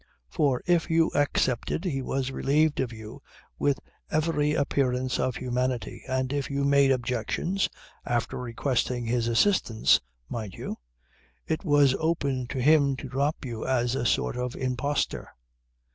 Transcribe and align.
For 0.31 0.63
if 0.65 0.89
you 0.89 1.09
accepted 1.13 1.85
he 1.85 2.01
was 2.01 2.31
relieved 2.31 2.79
of 2.79 2.91
you 2.91 3.21
with 3.59 3.79
every 4.09 4.53
appearance 4.53 5.19
of 5.19 5.35
humanity, 5.35 6.01
and 6.07 6.33
if 6.33 6.49
you 6.49 6.63
made 6.63 6.89
objections 6.91 7.69
(after 8.03 8.39
requesting 8.39 9.05
his 9.05 9.27
assistance, 9.27 10.01
mind 10.27 10.55
you) 10.55 10.79
it 11.45 11.63
was 11.63 11.93
open 11.99 12.47
to 12.47 12.59
him 12.59 12.95
to 12.95 13.07
drop 13.09 13.45
you 13.45 13.63
as 13.67 13.93
a 13.93 14.03
sort 14.03 14.37
of 14.37 14.55
impostor. 14.55 15.29